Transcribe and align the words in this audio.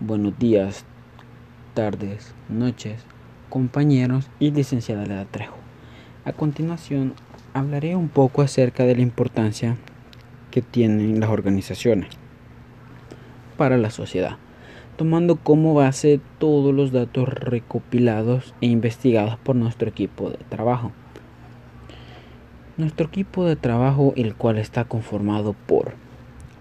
Buenos 0.00 0.38
días, 0.38 0.84
tardes, 1.74 2.32
noches, 2.48 3.02
compañeros 3.48 4.30
y 4.38 4.52
licenciada 4.52 5.04
Leda 5.04 5.24
Trejo. 5.24 5.56
A 6.24 6.32
continuación, 6.32 7.14
hablaré 7.52 7.96
un 7.96 8.08
poco 8.08 8.42
acerca 8.42 8.84
de 8.84 8.94
la 8.94 9.02
importancia 9.02 9.76
que 10.52 10.62
tienen 10.62 11.18
las 11.18 11.30
organizaciones 11.30 12.10
para 13.56 13.76
la 13.76 13.90
sociedad, 13.90 14.36
tomando 14.96 15.34
como 15.34 15.74
base 15.74 16.20
todos 16.38 16.72
los 16.72 16.92
datos 16.92 17.28
recopilados 17.28 18.54
e 18.60 18.66
investigados 18.66 19.36
por 19.38 19.56
nuestro 19.56 19.88
equipo 19.88 20.30
de 20.30 20.38
trabajo. 20.48 20.92
Nuestro 22.76 23.08
equipo 23.08 23.46
de 23.46 23.56
trabajo, 23.56 24.12
el 24.14 24.36
cual 24.36 24.58
está 24.58 24.84
conformado 24.84 25.56
por 25.66 25.94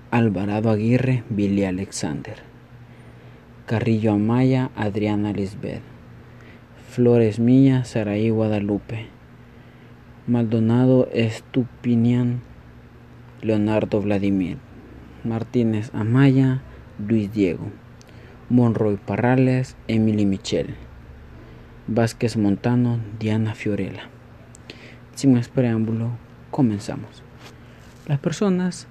Alvarado 0.09 0.71
Aguirre, 0.71 1.23
Billy 1.29 1.65
Alexander, 1.65 2.46
Carrillo 3.67 4.13
Amaya, 4.13 4.71
Adriana 4.77 5.33
Lisbeth, 5.33 5.81
Flores 6.89 7.37
Milla, 7.37 7.83
Saraí 7.83 8.29
Guadalupe, 8.29 9.07
Maldonado 10.25 11.09
Estupinian, 11.11 12.39
Leonardo 13.41 13.99
Vladimir, 13.99 14.57
Martínez 15.25 15.91
Amaya, 15.93 16.61
Luis 16.97 17.33
Diego, 17.33 17.67
Monroy 18.49 18.95
Parrales, 18.95 19.75
Emily 19.89 20.25
Michel, 20.25 20.75
Vázquez 21.87 22.37
Montano, 22.37 23.01
Diana 23.19 23.53
Fiorella. 23.53 24.03
Sin 25.13 25.33
más 25.33 25.49
preámbulo, 25.49 26.11
comenzamos. 26.51 27.21
Las 28.07 28.19
personas 28.19 28.87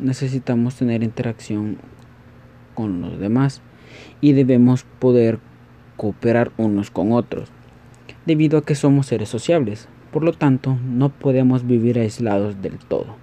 necesitamos 0.00 0.74
tener 0.74 1.04
interacción 1.04 1.78
con 2.74 3.00
los 3.00 3.20
demás 3.20 3.62
y 4.20 4.32
debemos 4.32 4.84
poder 4.98 5.38
cooperar 5.96 6.52
unos 6.56 6.90
con 6.90 7.12
otros, 7.12 7.50
debido 8.26 8.58
a 8.58 8.64
que 8.64 8.74
somos 8.74 9.06
seres 9.06 9.28
sociables. 9.28 9.88
Por 10.12 10.24
lo 10.24 10.32
tanto, 10.32 10.78
no 10.84 11.10
podemos 11.10 11.66
vivir 11.66 11.98
aislados 11.98 12.62
del 12.62 12.78
todo. 12.78 13.16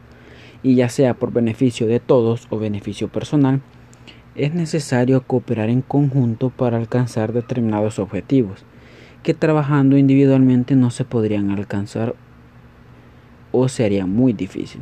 Y 0.62 0.76
ya 0.76 0.90
sea 0.90 1.14
por 1.14 1.32
beneficio 1.32 1.88
de 1.88 2.00
todos 2.00 2.48
o 2.50 2.60
beneficio 2.60 3.08
personal, 3.08 3.62
es 4.36 4.54
necesario 4.54 5.24
cooperar 5.24 5.70
en 5.70 5.82
conjunto 5.82 6.50
para 6.50 6.78
alcanzar 6.78 7.34
determinados 7.34 8.00
objetivos, 8.00 8.66
que 9.24 9.34
trabajando 9.34 9.98
individualmente 9.98 10.76
no 10.76 10.92
se 10.92 11.06
podrían 11.06 11.52
alcanzar 11.52 12.16
o 13.52 13.70
sería 13.70 14.06
muy 14.06 14.34
difícil. 14.34 14.82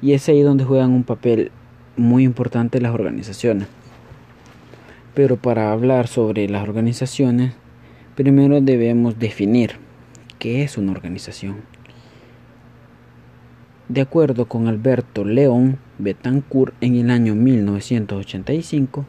Y 0.00 0.12
es 0.12 0.28
ahí 0.28 0.42
donde 0.42 0.64
juegan 0.64 0.92
un 0.92 1.04
papel 1.04 1.50
muy 1.96 2.24
importante 2.24 2.80
las 2.80 2.94
organizaciones. 2.94 3.68
Pero 5.16 5.38
para 5.38 5.72
hablar 5.72 6.08
sobre 6.08 6.46
las 6.46 6.62
organizaciones, 6.62 7.54
primero 8.16 8.60
debemos 8.60 9.18
definir 9.18 9.76
qué 10.38 10.62
es 10.62 10.76
una 10.76 10.92
organización. 10.92 11.62
De 13.88 14.02
acuerdo 14.02 14.44
con 14.44 14.68
Alberto 14.68 15.24
León 15.24 15.78
Betancourt 15.96 16.74
en 16.82 16.96
el 16.96 17.10
año 17.10 17.34
1985, 17.34 19.06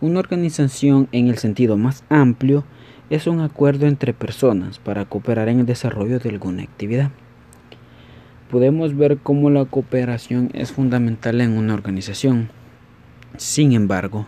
una 0.00 0.20
organización 0.20 1.06
en 1.12 1.28
el 1.28 1.36
sentido 1.36 1.76
más 1.76 2.02
amplio 2.08 2.64
es 3.10 3.26
un 3.26 3.40
acuerdo 3.40 3.86
entre 3.86 4.14
personas 4.14 4.78
para 4.78 5.04
cooperar 5.04 5.50
en 5.50 5.60
el 5.60 5.66
desarrollo 5.66 6.18
de 6.18 6.30
alguna 6.30 6.62
actividad. 6.62 7.10
Podemos 8.50 8.96
ver 8.96 9.18
cómo 9.18 9.50
la 9.50 9.66
cooperación 9.66 10.48
es 10.54 10.72
fundamental 10.72 11.42
en 11.42 11.58
una 11.58 11.74
organización. 11.74 12.48
Sin 13.36 13.72
embargo, 13.72 14.26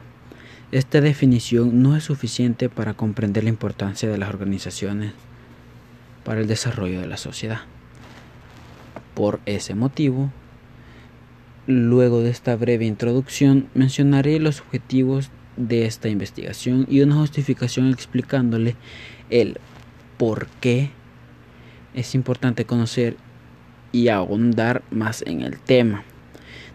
esta 0.75 1.01
definición 1.01 1.85
no 1.85 1.95
es 1.95 2.03
suficiente 2.03 2.69
para 2.69 2.95
comprender 2.95 3.45
la 3.45 3.51
importancia 3.51 4.09
de 4.09 4.19
las 4.19 4.29
organizaciones 4.29 5.13
para 6.25 6.41
el 6.41 6.49
desarrollo 6.49 7.01
de 7.01 7.07
la 7.07 7.17
sociedad. 7.17 7.61
Por 9.15 9.39
ese 9.47 9.77
motivo, 9.77 10.33
luego 11.69 12.23
de 12.23 12.31
esta 12.31 12.57
breve 12.57 12.87
introducción, 12.87 13.69
mencionaré 13.75 14.41
los 14.41 14.63
objetivos 14.63 15.31
de 15.57 15.87
esta 15.87 16.09
investigación 16.09 16.89
y 16.91 17.03
una 17.03 17.15
justificación 17.15 17.91
explicándole 17.91 18.75
el 19.31 19.59
por 20.19 20.49
qué 20.61 20.91
es 21.95 22.17
importante 22.17 22.65
conocer 22.65 23.17
y 23.93 24.09
ahondar 24.09 24.83
más 24.91 25.23
en 25.25 25.43
el 25.43 25.57
tema, 25.61 26.03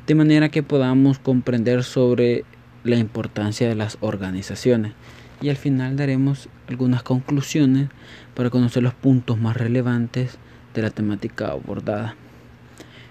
de 0.08 0.16
manera 0.16 0.48
que 0.48 0.64
podamos 0.64 1.20
comprender 1.20 1.84
sobre 1.84 2.46
la 2.84 2.98
importancia 2.98 3.68
de 3.68 3.76
las 3.76 3.98
organizaciones 4.02 4.94
y 5.42 5.50
al 5.50 5.56
final 5.56 5.96
daremos 5.96 6.50
algunas 6.68 7.04
conclusiones 7.04 7.90
para 8.36 8.50
conocer 8.50 8.84
los 8.84 8.94
puntos 8.94 9.38
más 9.38 9.56
relevantes 9.58 10.38
de 10.74 10.82
la 10.82 10.90
temática 10.90 11.48
abordada. 11.48 12.16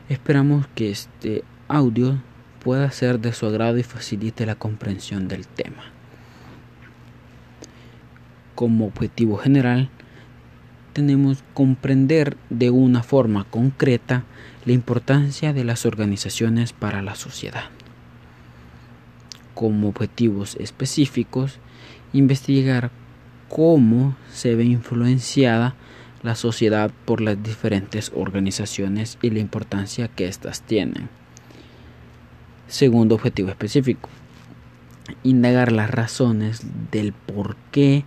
Esperamos 0.09 0.67
que 0.75 0.91
este 0.91 1.45
audio 1.69 2.19
pueda 2.63 2.91
ser 2.91 3.21
de 3.21 3.33
su 3.33 3.47
agrado 3.47 3.79
y 3.79 3.83
facilite 3.83 4.47
la 4.47 4.55
comprensión 4.55 5.29
del 5.29 5.47
tema. 5.47 5.93
Como 8.55 8.87
objetivo 8.87 9.37
general, 9.37 9.89
tenemos 10.93 11.45
comprender 11.55 12.37
de 12.51 12.71
una 12.71 13.03
forma 13.03 13.45
concreta 13.45 14.25
la 14.65 14.73
importancia 14.73 15.53
de 15.53 15.65
las 15.65 15.87
organizaciones 15.87 16.73
para 16.73 17.03
la 17.03 17.15
sociedad 17.15 17.71
como 19.59 19.89
objetivos 19.89 20.55
específicos, 20.61 21.59
investigar 22.13 22.93
cómo 23.49 24.17
se 24.33 24.55
ve 24.55 24.63
influenciada 24.63 25.75
la 26.23 26.37
sociedad 26.37 26.93
por 27.05 27.21
las 27.21 27.43
diferentes 27.43 28.13
organizaciones 28.15 29.19
y 29.21 29.31
la 29.31 29.41
importancia 29.41 30.07
que 30.07 30.29
éstas 30.29 30.63
tienen. 30.63 31.09
Segundo 32.69 33.17
objetivo 33.17 33.49
específico, 33.49 34.09
indagar 35.25 35.73
las 35.73 35.91
razones 35.91 36.65
del 36.93 37.13
por 37.13 37.57
qué 37.73 38.05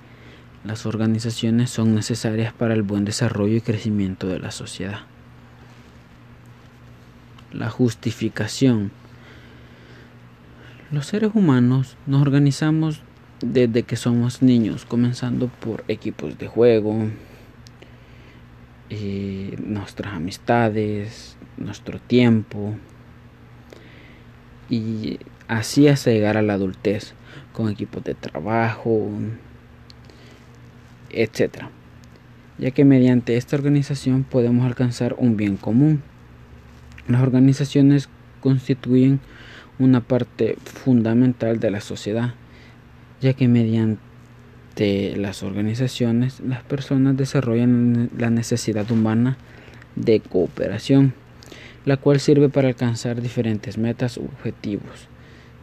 las 0.64 0.86
organizaciones 0.86 1.70
son 1.70 1.94
necesarias 1.96 2.54
para 2.54 2.74
el 2.74 2.82
buen 2.82 3.04
desarrollo 3.04 3.58
y 3.58 3.62
crecimiento 3.62 4.28
de 4.28 4.40
la 4.40 4.52
sociedad. 4.52 5.02
La 7.52 7.70
justificación 7.70 8.94
los 10.92 11.08
seres 11.08 11.32
humanos 11.34 11.96
nos 12.06 12.22
organizamos 12.22 13.02
desde 13.42 13.84
que 13.84 13.96
somos 13.96 14.42
niños, 14.42 14.86
comenzando 14.86 15.48
por 15.48 15.84
equipos 15.88 16.38
de 16.38 16.48
juego, 16.48 17.08
eh, 18.90 19.56
nuestras 19.66 20.14
amistades, 20.14 21.38
nuestro 21.58 22.00
tiempo, 22.00 22.76
y 24.70 25.20
así 25.48 25.88
hasta 25.88 26.12
llegar 26.12 26.38
a 26.38 26.42
la 26.42 26.54
adultez, 26.54 27.14
con 27.54 27.70
equipos 27.70 28.04
de 28.04 28.14
trabajo, 28.14 29.10
etc. 31.10 31.66
Ya 32.58 32.72
que 32.72 32.86
mediante 32.86 33.38
esta 33.38 33.56
organización 33.56 34.24
podemos 34.24 34.66
alcanzar 34.66 35.16
un 35.18 35.38
bien 35.38 35.58
común. 35.58 36.04
Las 37.08 37.22
organizaciones 37.22 38.10
constituyen 38.42 39.20
una 39.82 40.02
parte 40.02 40.58
fundamental 40.64 41.60
de 41.60 41.72
la 41.72 41.82
sociedad, 41.82 42.36
ya 43.20 43.34
que 43.34 43.48
mediante 43.48 45.16
las 45.18 45.44
organizaciones 45.44 46.40
las 46.40 46.64
personas 46.64 47.18
desarrollan 47.18 48.10
la 48.18 48.30
necesidad 48.30 48.90
humana 48.92 49.38
de 49.96 50.20
cooperación, 50.20 51.14
la 51.86 51.98
cual 51.98 52.20
sirve 52.20 52.50
para 52.50 52.68
alcanzar 52.68 53.22
diferentes 53.22 53.78
metas 53.78 54.18
u 54.18 54.26
objetivos, 54.26 55.08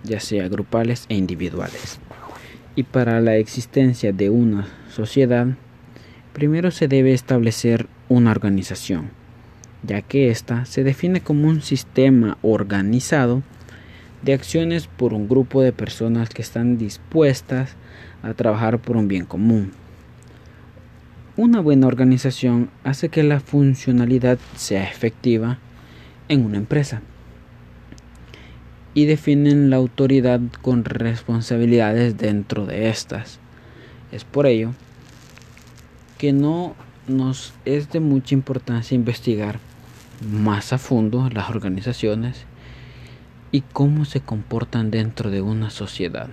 ya 0.02 0.20
sea 0.20 0.48
grupales 0.48 1.06
e 1.08 1.14
individuales. 1.14 2.00
Y 2.74 2.82
para 2.82 3.20
la 3.20 3.36
existencia 3.36 4.12
de 4.12 4.30
una 4.30 4.66
sociedad, 4.90 5.46
primero 6.32 6.70
se 6.70 6.88
debe 6.88 7.12
establecer 7.12 7.86
una 8.08 8.30
organización, 8.30 9.10
ya 9.82 10.02
que 10.02 10.30
ésta 10.30 10.64
se 10.64 10.84
define 10.84 11.20
como 11.20 11.48
un 11.48 11.62
sistema 11.62 12.36
organizado 12.42 13.42
de 14.22 14.32
acciones 14.32 14.86
por 14.86 15.14
un 15.14 15.28
grupo 15.28 15.62
de 15.62 15.72
personas 15.72 16.28
que 16.28 16.42
están 16.42 16.78
dispuestas 16.78 17.76
a 18.22 18.34
trabajar 18.34 18.78
por 18.78 18.96
un 18.96 19.08
bien 19.08 19.24
común. 19.24 19.72
Una 21.36 21.60
buena 21.60 21.86
organización 21.86 22.70
hace 22.82 23.10
que 23.10 23.22
la 23.22 23.38
funcionalidad 23.38 24.38
sea 24.56 24.82
efectiva 24.82 25.58
en 26.28 26.44
una 26.44 26.56
empresa 26.56 27.00
y 28.92 29.04
definen 29.04 29.70
la 29.70 29.76
autoridad 29.76 30.40
con 30.62 30.84
responsabilidades 30.84 32.18
dentro 32.18 32.66
de 32.66 32.88
estas. 32.88 33.38
Es 34.10 34.24
por 34.24 34.46
ello 34.46 34.74
que 36.18 36.32
no 36.32 36.74
nos 37.06 37.54
es 37.64 37.90
de 37.92 38.00
mucha 38.00 38.34
importancia 38.34 38.96
investigar 38.96 39.60
más 40.28 40.72
a 40.72 40.78
fondo 40.78 41.30
las 41.30 41.48
organizaciones 41.50 42.47
y 43.50 43.62
cómo 43.62 44.04
se 44.04 44.20
comportan 44.20 44.90
dentro 44.90 45.30
de 45.30 45.40
una 45.40 45.70
sociedad. 45.70 46.28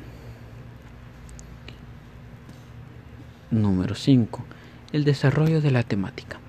Número 3.51 3.95
5. 3.95 4.43
El 4.91 5.05
desarrollo 5.05 5.61
de 5.61 5.71
la 5.71 5.83
temática. 5.83 6.39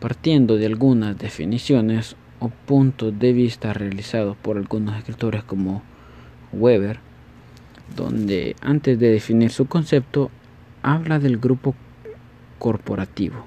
Partiendo 0.00 0.56
de 0.56 0.66
algunas 0.66 1.16
definiciones 1.16 2.16
o 2.38 2.48
puntos 2.48 3.18
de 3.18 3.32
vista 3.32 3.72
realizados 3.72 4.36
por 4.36 4.56
algunos 4.58 4.98
escritores 4.98 5.44
como 5.44 5.82
Weber, 6.52 6.98
donde 7.96 8.56
antes 8.60 8.98
de 8.98 9.10
definir 9.10 9.50
su 9.50 9.66
concepto 9.66 10.30
habla 10.82 11.18
del 11.18 11.38
grupo 11.38 11.74
corporativo, 12.58 13.46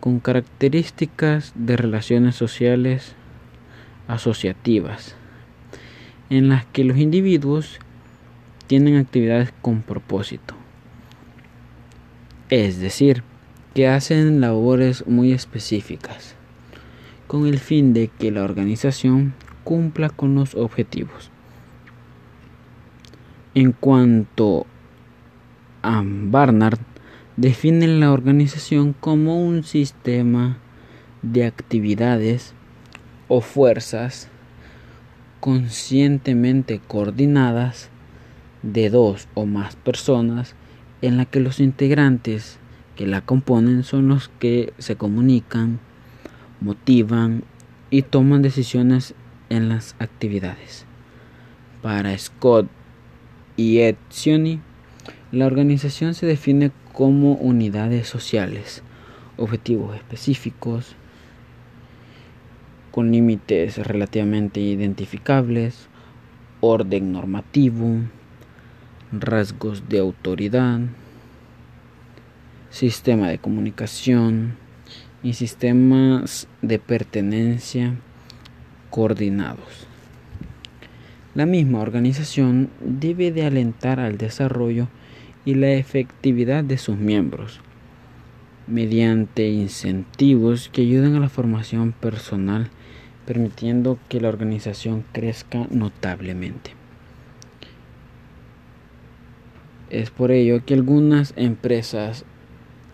con 0.00 0.20
características 0.20 1.52
de 1.56 1.76
relaciones 1.76 2.36
sociales 2.36 3.14
asociativas, 4.06 5.17
en 6.30 6.48
las 6.48 6.66
que 6.66 6.84
los 6.84 6.98
individuos 6.98 7.78
tienen 8.66 8.96
actividades 8.96 9.52
con 9.62 9.82
propósito, 9.82 10.54
es 12.50 12.80
decir, 12.80 13.22
que 13.74 13.88
hacen 13.88 14.40
labores 14.40 15.06
muy 15.06 15.32
específicas, 15.32 16.34
con 17.26 17.46
el 17.46 17.58
fin 17.58 17.92
de 17.92 18.08
que 18.08 18.30
la 18.30 18.42
organización 18.42 19.34
cumpla 19.64 20.08
con 20.10 20.34
los 20.34 20.54
objetivos. 20.54 21.30
En 23.54 23.72
cuanto 23.72 24.66
a 25.82 26.02
Barnard, 26.04 26.78
define 27.36 27.86
la 27.86 28.12
organización 28.12 28.94
como 28.98 29.42
un 29.42 29.64
sistema 29.64 30.58
de 31.22 31.44
actividades 31.44 32.54
o 33.28 33.40
fuerzas 33.40 34.28
conscientemente 35.40 36.80
coordinadas 36.86 37.90
de 38.62 38.90
dos 38.90 39.28
o 39.34 39.46
más 39.46 39.76
personas 39.76 40.54
en 41.02 41.16
la 41.16 41.24
que 41.24 41.40
los 41.40 41.60
integrantes 41.60 42.58
que 42.96 43.06
la 43.06 43.20
componen 43.20 43.84
son 43.84 44.08
los 44.08 44.28
que 44.40 44.72
se 44.78 44.96
comunican, 44.96 45.78
motivan 46.60 47.44
y 47.90 48.02
toman 48.02 48.42
decisiones 48.42 49.14
en 49.50 49.68
las 49.68 49.94
actividades. 50.00 50.84
Para 51.80 52.16
Scott 52.18 52.68
y 53.56 53.78
Ed 53.78 53.96
la 55.30 55.46
organización 55.46 56.14
se 56.14 56.26
define 56.26 56.72
como 56.92 57.34
unidades 57.34 58.08
sociales, 58.08 58.82
objetivos 59.36 59.94
específicos, 59.94 60.96
con 62.98 63.12
límites 63.12 63.78
relativamente 63.78 64.58
identificables, 64.58 65.86
orden 66.60 67.12
normativo, 67.12 68.00
rasgos 69.12 69.88
de 69.88 70.00
autoridad, 70.00 70.80
sistema 72.70 73.28
de 73.28 73.38
comunicación 73.38 74.56
y 75.22 75.34
sistemas 75.34 76.48
de 76.60 76.80
pertenencia 76.80 77.94
coordinados. 78.90 79.86
La 81.36 81.46
misma 81.46 81.78
organización 81.78 82.68
debe 82.80 83.30
de 83.30 83.46
alentar 83.46 84.00
al 84.00 84.18
desarrollo 84.18 84.88
y 85.44 85.54
la 85.54 85.70
efectividad 85.70 86.64
de 86.64 86.78
sus 86.78 86.96
miembros 86.96 87.60
mediante 88.68 89.48
incentivos 89.48 90.68
que 90.68 90.82
ayuden 90.82 91.16
a 91.16 91.20
la 91.20 91.28
formación 91.28 91.92
personal, 91.92 92.68
permitiendo 93.26 93.98
que 94.08 94.20
la 94.20 94.28
organización 94.28 95.04
crezca 95.12 95.66
notablemente. 95.70 96.72
Es 99.90 100.10
por 100.10 100.30
ello 100.30 100.64
que 100.64 100.74
algunas 100.74 101.32
empresas 101.36 102.24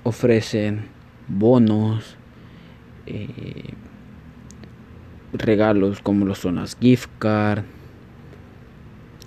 ofrecen 0.05 0.87
bonos, 1.26 2.17
eh, 3.06 3.75
regalos 5.32 6.00
como 6.00 6.25
lo 6.25 6.35
son 6.37 6.56
las 6.56 6.77
gift 6.77 7.11
cards, 7.19 7.65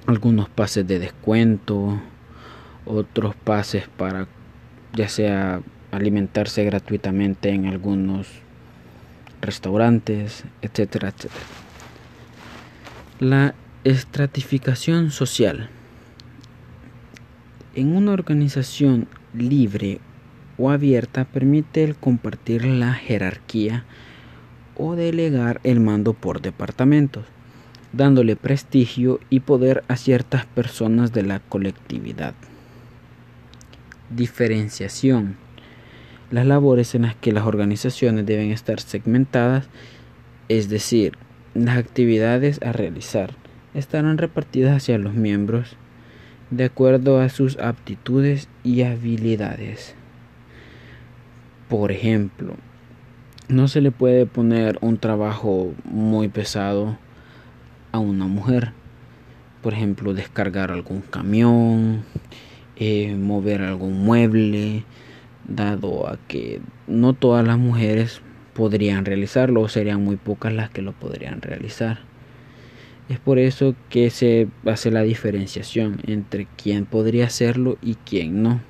algunos 0.06 0.48
pases 0.48 0.88
de 0.88 1.00
descuento, 1.00 2.02
otros 2.86 3.36
pases 3.36 3.90
para 3.98 4.28
ya 4.94 5.10
sea 5.10 5.62
alimentarse 5.98 6.64
gratuitamente 6.64 7.50
en 7.50 7.66
algunos 7.66 8.28
restaurantes, 9.42 10.44
etcétera, 10.62 11.10
etcétera. 11.10 11.46
La 13.20 13.56
estratificación 13.84 15.12
social. 15.12 15.70
En 17.76 17.96
una 17.96 18.12
organización 18.12 19.08
libre 19.34 20.00
o 20.58 20.72
abierta 20.72 21.26
permite 21.26 21.84
el 21.84 21.96
compartir 21.96 22.66
la 22.66 22.94
jerarquía 22.94 23.86
o 24.76 24.96
delegar 24.96 25.60
el 25.64 25.80
mando 25.80 26.14
por 26.14 26.42
departamentos, 26.42 27.26
dándole 27.94 28.36
prestigio 28.36 29.20
y 29.30 29.42
poder 29.42 29.84
a 29.88 29.96
ciertas 29.96 30.46
personas 30.46 31.14
de 31.14 31.24
la 31.24 31.40
colectividad. 31.40 32.34
Diferenciación. 34.10 35.47
Las 36.30 36.46
labores 36.46 36.94
en 36.94 37.04
las 37.04 37.16
que 37.16 37.32
las 37.32 37.46
organizaciones 37.46 38.26
deben 38.26 38.52
estar 38.52 38.80
segmentadas, 38.80 39.70
es 40.50 40.68
decir, 40.68 41.14
las 41.54 41.78
actividades 41.78 42.62
a 42.62 42.74
realizar, 42.74 43.34
estarán 43.74 44.18
repartidas 44.18 44.76
hacia 44.76 44.98
los 44.98 45.14
miembros 45.14 45.78
de 46.50 46.66
acuerdo 46.66 47.20
a 47.20 47.30
sus 47.30 47.58
aptitudes 47.60 48.50
y 48.64 48.82
habilidades. 48.82 49.96
Por 51.70 51.92
ejemplo, 51.92 52.56
no 53.50 53.68
se 53.68 53.82
le 53.82 53.92
puede 53.92 54.26
poner 54.26 54.78
un 54.82 54.98
trabajo 54.98 55.74
muy 55.86 56.28
pesado 56.28 56.98
a 57.92 58.00
una 58.00 58.28
mujer. 58.28 58.74
Por 59.62 59.74
ejemplo, 59.74 60.14
descargar 60.14 60.72
algún 60.72 61.02
camión, 61.02 62.04
eh, 62.78 63.16
mover 63.16 63.62
algún 63.62 64.04
mueble, 64.04 64.84
dado 65.48 66.08
a 66.08 66.18
que 66.28 66.62
no 66.88 67.14
todas 67.14 67.46
las 67.46 67.58
mujeres 67.58 68.22
podrían 68.54 69.06
realizarlo 69.06 69.62
o 69.62 69.70
serían 69.70 70.04
muy 70.04 70.16
pocas 70.18 70.54
las 70.54 70.70
que 70.70 70.82
lo 70.82 70.94
podrían 70.94 71.42
realizar. 71.42 72.00
Es 73.10 73.20
por 73.20 73.40
eso 73.40 73.76
que 73.90 74.10
se 74.10 74.50
hace 74.66 74.92
la 74.92 75.02
diferenciación 75.02 76.02
entre 76.06 76.48
quién 76.62 76.86
podría 76.86 77.28
hacerlo 77.28 77.78
y 77.82 77.96
quién 77.96 78.44
no. 78.44 78.62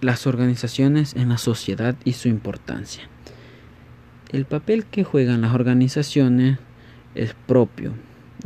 Las 0.00 0.28
organizaciones 0.28 1.16
en 1.16 1.30
la 1.30 1.38
sociedad 1.38 1.96
y 2.04 2.12
su 2.12 2.28
importancia. 2.28 3.08
El 4.30 4.44
papel 4.44 4.84
que 4.84 5.02
juegan 5.02 5.40
las 5.40 5.54
organizaciones 5.54 6.58
es 7.16 7.34
propio 7.46 7.94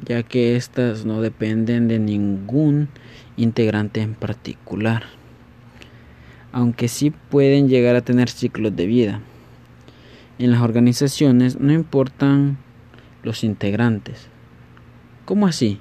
ya 0.04 0.22
que 0.22 0.56
éstas 0.56 1.04
no 1.04 1.20
dependen 1.20 1.88
de 1.88 1.98
ningún 1.98 2.88
integrante 3.36 4.00
en 4.00 4.14
particular, 4.14 5.04
aunque 6.52 6.88
sí 6.88 7.10
pueden 7.10 7.68
llegar 7.68 7.96
a 7.96 8.02
tener 8.02 8.28
ciclos 8.28 8.74
de 8.74 8.86
vida. 8.86 9.20
En 10.38 10.50
las 10.50 10.62
organizaciones 10.62 11.60
no 11.60 11.72
importan 11.72 12.58
los 13.22 13.44
integrantes. 13.44 14.28
¿Cómo 15.24 15.46
así? 15.46 15.78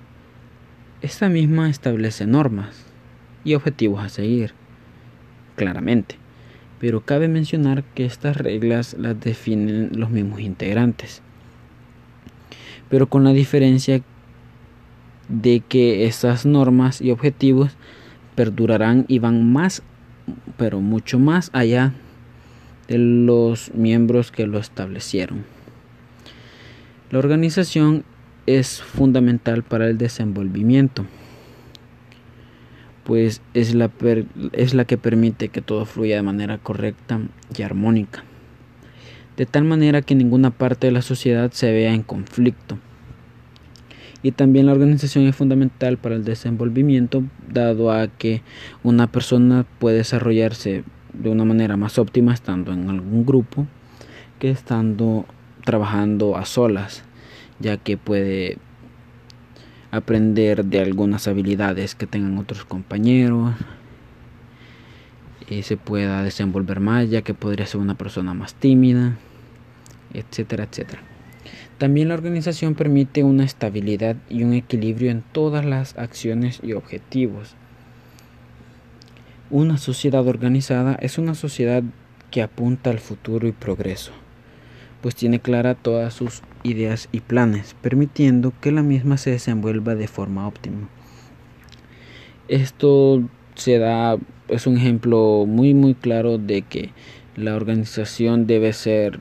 Esta 1.02 1.30
misma 1.30 1.70
establece 1.70 2.28
normas 2.28 2.86
y 3.44 3.56
objetivos 3.56 4.04
a 4.04 4.10
seguir, 4.10 4.54
claramente, 5.56 6.16
pero 6.80 7.02
cabe 7.02 7.28
mencionar 7.28 7.84
que 7.84 8.06
estas 8.06 8.38
reglas 8.38 8.96
las 9.00 9.20
definen 9.20 9.90
los 9.96 10.12
mismos 10.12 10.42
integrantes 10.42 11.24
pero 12.92 13.08
con 13.08 13.24
la 13.24 13.32
diferencia 13.32 14.02
de 15.30 15.62
que 15.62 16.06
estas 16.06 16.46
normas 16.46 17.00
y 17.00 17.12
objetivos 17.12 17.72
perdurarán 18.36 19.06
y 19.08 19.20
van 19.20 19.50
más, 19.50 19.82
pero 20.58 20.82
mucho 20.82 21.18
más 21.18 21.50
allá 21.54 21.94
de 22.90 22.98
los 22.98 23.74
miembros 23.74 24.30
que 24.32 24.46
lo 24.46 24.60
establecieron. 24.60 25.46
La 27.12 27.20
organización 27.20 28.04
es 28.46 28.82
fundamental 28.82 29.64
para 29.64 29.88
el 29.88 29.98
desenvolvimiento, 29.98 31.06
pues 33.06 33.42
es 33.54 33.74
la, 33.74 33.90
es 34.52 34.74
la 34.74 34.84
que 34.84 34.98
permite 34.98 35.48
que 35.48 35.62
todo 35.62 35.86
fluya 35.86 36.18
de 36.18 36.24
manera 36.24 36.58
correcta 36.58 37.22
y 37.58 37.62
armónica 37.62 38.26
de 39.38 39.46
tal 39.46 39.64
manera 39.64 40.02
que 40.02 40.16
ninguna 40.16 40.52
parte 40.52 40.88
de 40.88 40.94
la 40.94 41.02
sociedad 41.02 41.52
se 41.52 41.72
vea 41.72 41.94
en 41.94 42.04
conflicto. 42.04 42.78
Y 44.24 44.32
también 44.34 44.68
la 44.68 44.74
organización 44.74 45.26
es 45.26 45.36
fundamental 45.36 45.98
para 45.98 46.16
el 46.16 46.24
desenvolvimiento, 46.24 47.24
dado 47.52 47.92
a 47.92 48.08
que 48.08 48.44
una 48.84 49.08
persona 49.08 49.66
puede 49.80 49.98
desarrollarse 49.98 50.84
de 51.14 51.30
una 51.30 51.44
manera 51.44 51.76
más 51.76 51.98
óptima 51.98 52.34
estando 52.34 52.72
en 52.72 52.90
algún 52.90 53.26
grupo 53.26 53.68
que 54.40 54.52
estando 54.52 55.26
trabajando 55.66 56.38
a 56.38 56.46
solas, 56.46 57.04
ya 57.60 57.78
que 57.78 57.98
puede 57.98 58.58
aprender 59.92 60.66
de 60.66 60.82
algunas 60.82 61.28
habilidades 61.28 61.96
que 61.96 62.08
tengan 62.08 62.38
otros 62.38 62.64
compañeros 62.64 63.54
se 65.64 65.78
pueda 65.78 66.24
desenvolver 66.24 66.80
más 66.80 67.10
ya 67.10 67.22
que 67.22 67.34
podría 67.34 67.66
ser 67.66 67.82
una 67.82 67.96
persona 67.96 68.34
más 68.34 68.54
tímida 68.54 69.18
etcétera 70.14 70.64
etcétera 70.64 71.02
también 71.78 72.08
la 72.08 72.14
organización 72.14 72.76
permite 72.76 73.24
una 73.24 73.44
estabilidad 73.44 74.16
y 74.30 74.44
un 74.44 74.54
equilibrio 74.54 75.12
en 75.12 75.24
todas 75.32 75.66
las 75.66 75.98
acciones 75.98 76.60
y 76.64 76.74
objetivos 76.74 77.56
una 79.50 79.78
sociedad 79.78 80.26
organizada 80.26 80.96
es 80.96 81.18
una 81.18 81.36
sociedad 81.36 81.84
que 82.30 82.42
apunta 82.42 82.90
al 82.90 83.00
futuro 83.00 83.48
y 83.48 83.52
progreso 83.52 84.14
pues 85.02 85.16
tiene 85.16 85.40
clara 85.40 85.76
todas 85.76 86.14
sus 86.14 86.42
ideas 86.64 87.10
y 87.12 87.22
planes, 87.22 87.76
permitiendo 87.82 88.54
que 88.62 88.72
la 88.72 88.84
misma 88.84 89.18
se 89.18 89.32
desenvuelva 89.32 89.96
de 89.96 90.08
forma 90.08 90.48
óptima. 90.48 90.88
Esto 92.48 93.24
se 93.62 93.78
da, 93.78 94.18
es 94.48 94.68
un 94.68 94.78
ejemplo 94.78 95.46
muy 95.48 95.74
muy 95.74 95.94
claro 95.94 96.38
de 96.38 96.64
que 96.64 96.90
la 97.36 97.56
organización 97.56 98.48
debe 98.48 98.74
ser 98.74 99.20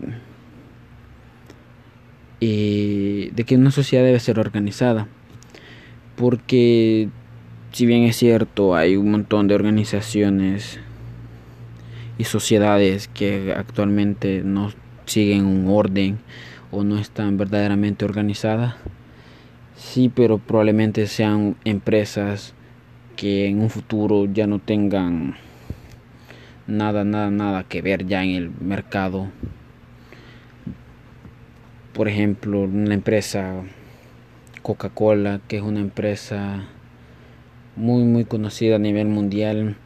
y 2.41 3.31
de 3.31 3.45
que 3.45 3.57
una 3.57 3.71
sociedad 3.71 4.05
debe 4.05 4.19
ser 4.19 4.39
organizada 4.39 5.09
porque 6.17 7.09
si 7.73 7.87
bien 7.87 8.05
es 8.05 8.17
cierto 8.17 8.75
hay 8.75 8.97
un 8.97 9.11
montón 9.11 9.47
de 9.47 9.55
organizaciones 9.55 10.81
y 12.19 12.25
sociedades 12.25 13.09
que 13.09 13.55
actualmente 13.57 14.43
no 14.45 14.73
siguen 15.07 15.47
un 15.47 15.69
orden 15.69 16.19
o 16.71 16.85
no 16.85 16.99
están 16.99 17.37
verdaderamente 17.37 18.05
organizadas. 18.05 18.75
Sí, 19.77 20.11
pero 20.15 20.39
probablemente 20.39 21.07
sean 21.07 21.57
empresas 21.65 22.55
que 23.21 23.49
en 23.49 23.61
un 23.61 23.69
futuro 23.69 24.25
ya 24.25 24.47
no 24.47 24.61
tengan 24.61 25.35
nada, 26.67 27.05
nada, 27.05 27.31
nada 27.31 27.65
que 27.65 27.83
ver 27.83 28.07
ya 28.07 28.25
en 28.25 28.31
el 28.31 28.51
mercado. 28.63 29.29
Por 31.93 32.09
ejemplo, 32.09 32.63
una 32.63 32.95
empresa 32.95 33.63
Coca-Cola, 34.63 35.43
que 35.49 35.59
es 35.59 35.63
una 35.63 35.81
empresa 35.81 36.65
muy, 37.77 38.05
muy 38.05 38.25
conocida 38.25 38.77
a 38.77 38.79
nivel 38.79 39.09
mundial. 39.09 39.77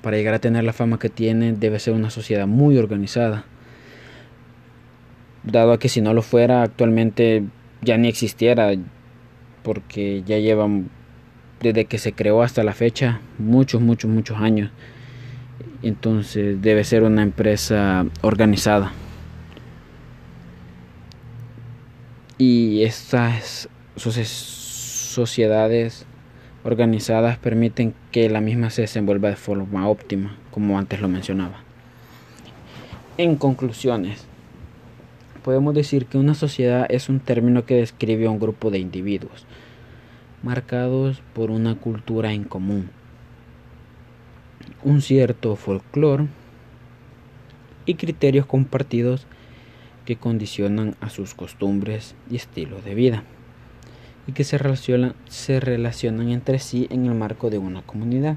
Para 0.00 0.16
llegar 0.16 0.32
a 0.32 0.38
tener 0.38 0.64
la 0.64 0.72
fama 0.72 0.98
que 0.98 1.10
tiene, 1.10 1.52
debe 1.52 1.78
ser 1.78 1.92
una 1.92 2.08
sociedad 2.08 2.46
muy 2.46 2.78
organizada 2.78 3.44
dado 5.42 5.72
a 5.72 5.78
que 5.78 5.90
si 5.90 6.00
no 6.00 6.14
lo 6.14 6.22
fuera 6.22 6.62
actualmente 6.62 7.44
ya 7.82 7.98
ni 7.98 8.08
existiera, 8.08 8.72
porque 9.62 10.22
ya 10.24 10.38
llevan 10.38 10.88
desde 11.60 11.86
que 11.86 11.98
se 11.98 12.12
creó 12.12 12.42
hasta 12.42 12.62
la 12.62 12.72
fecha 12.72 13.20
muchos, 13.38 13.80
muchos, 13.80 14.10
muchos 14.10 14.38
años. 14.38 14.70
Entonces 15.82 16.60
debe 16.62 16.84
ser 16.84 17.02
una 17.02 17.22
empresa 17.22 18.06
organizada. 18.22 18.92
Y 22.38 22.82
estas 22.82 23.68
sociedades 23.96 26.06
organizadas 26.64 27.38
permiten 27.38 27.94
que 28.10 28.28
la 28.28 28.40
misma 28.40 28.70
se 28.70 28.82
desenvuelva 28.82 29.28
de 29.28 29.36
forma 29.36 29.88
óptima, 29.88 30.36
como 30.50 30.78
antes 30.78 31.00
lo 31.00 31.08
mencionaba. 31.08 31.60
En 33.16 33.36
conclusiones, 33.36 34.26
podemos 35.44 35.74
decir 35.74 36.06
que 36.06 36.18
una 36.18 36.34
sociedad 36.34 36.86
es 36.88 37.08
un 37.08 37.20
término 37.20 37.64
que 37.64 37.76
describe 37.76 38.26
a 38.26 38.30
un 38.30 38.40
grupo 38.40 38.70
de 38.70 38.78
individuos 38.78 39.46
marcados 40.44 41.22
por 41.32 41.50
una 41.50 41.74
cultura 41.74 42.32
en 42.32 42.44
común, 42.44 42.90
un 44.82 45.00
cierto 45.00 45.56
folclore 45.56 46.26
y 47.86 47.94
criterios 47.94 48.44
compartidos 48.44 49.26
que 50.04 50.16
condicionan 50.16 50.96
a 51.00 51.08
sus 51.08 51.34
costumbres 51.34 52.14
y 52.30 52.36
estilos 52.36 52.84
de 52.84 52.94
vida 52.94 53.24
y 54.26 54.32
que 54.32 54.44
se 54.44 54.58
relacionan, 54.58 55.14
se 55.28 55.60
relacionan 55.60 56.30
entre 56.30 56.58
sí 56.58 56.86
en 56.90 57.06
el 57.06 57.14
marco 57.14 57.48
de 57.48 57.58
una 57.58 57.80
comunidad. 57.80 58.36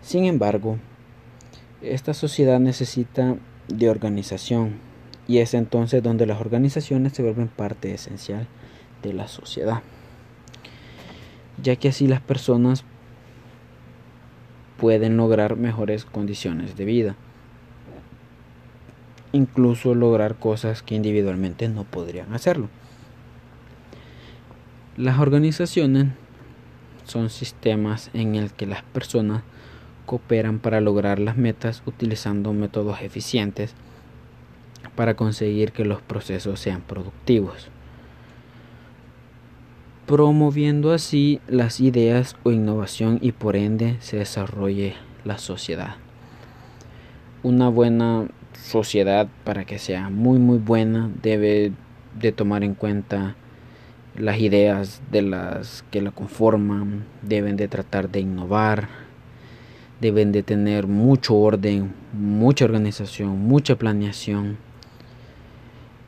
Sin 0.00 0.24
embargo, 0.24 0.78
esta 1.82 2.14
sociedad 2.14 2.60
necesita 2.60 3.36
de 3.68 3.90
organización 3.90 4.78
y 5.28 5.38
es 5.38 5.52
entonces 5.52 6.02
donde 6.02 6.26
las 6.26 6.40
organizaciones 6.40 7.12
se 7.12 7.22
vuelven 7.22 7.48
parte 7.48 7.92
esencial 7.92 8.46
de 9.02 9.12
la 9.12 9.28
sociedad, 9.28 9.82
ya 11.62 11.76
que 11.76 11.88
así 11.88 12.06
las 12.06 12.20
personas 12.20 12.84
pueden 14.78 15.16
lograr 15.16 15.56
mejores 15.56 16.04
condiciones 16.04 16.76
de 16.76 16.84
vida, 16.84 17.16
incluso 19.32 19.94
lograr 19.94 20.36
cosas 20.36 20.82
que 20.82 20.94
individualmente 20.94 21.68
no 21.68 21.84
podrían 21.84 22.32
hacerlo. 22.32 22.68
Las 24.96 25.18
organizaciones 25.18 26.08
son 27.04 27.30
sistemas 27.30 28.10
en 28.14 28.34
el 28.34 28.52
que 28.52 28.66
las 28.66 28.82
personas 28.82 29.42
cooperan 30.06 30.58
para 30.58 30.80
lograr 30.80 31.18
las 31.18 31.36
metas 31.36 31.82
utilizando 31.86 32.52
métodos 32.52 33.00
eficientes 33.02 33.74
para 34.96 35.14
conseguir 35.14 35.72
que 35.72 35.84
los 35.84 36.02
procesos 36.02 36.58
sean 36.58 36.80
productivos, 36.82 37.68
promoviendo 40.10 40.92
así 40.92 41.40
las 41.46 41.78
ideas 41.78 42.34
o 42.42 42.50
innovación 42.50 43.20
y 43.22 43.30
por 43.30 43.54
ende 43.54 43.96
se 44.00 44.16
desarrolle 44.16 44.94
la 45.24 45.38
sociedad. 45.38 45.94
Una 47.44 47.68
buena 47.68 48.26
sociedad 48.60 49.28
para 49.44 49.64
que 49.66 49.78
sea 49.78 50.10
muy 50.10 50.40
muy 50.40 50.58
buena 50.58 51.08
debe 51.22 51.70
de 52.18 52.32
tomar 52.32 52.64
en 52.64 52.74
cuenta 52.74 53.36
las 54.16 54.40
ideas 54.40 55.00
de 55.12 55.22
las 55.22 55.84
que 55.92 56.02
la 56.02 56.10
conforman, 56.10 57.04
deben 57.22 57.56
de 57.56 57.68
tratar 57.68 58.10
de 58.10 58.18
innovar, 58.18 58.88
deben 60.00 60.32
de 60.32 60.42
tener 60.42 60.88
mucho 60.88 61.36
orden, 61.36 61.94
mucha 62.12 62.64
organización, 62.64 63.38
mucha 63.38 63.76
planeación 63.76 64.58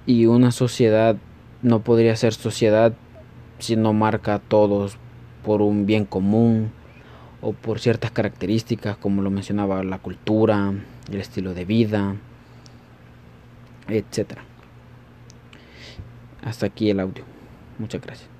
y 0.07 0.27
una 0.27 0.51
sociedad 0.51 1.15
no 1.63 1.85
podría 1.85 2.17
ser 2.17 2.35
sociedad 2.35 2.95
si 3.63 3.77
no 3.77 3.93
marca 3.93 4.35
a 4.35 4.39
todos 4.39 4.97
por 5.45 5.63
un 5.63 5.87
bien 5.87 6.05
común 6.05 6.73
o 7.41 7.53
por 7.53 7.81
ciertas 7.81 8.11
características 8.11 8.97
como 8.97 9.23
lo 9.23 9.31
mencionaba 9.31 9.83
la 9.83 9.99
cultura, 9.99 10.73
el 11.11 11.21
estilo 11.21 11.55
de 11.55 11.65
vida, 11.65 12.17
etc. 13.89 14.39
Hasta 16.43 16.67
aquí 16.67 16.91
el 16.91 17.01
audio. 17.01 17.25
Muchas 17.79 18.01
gracias. 18.01 18.32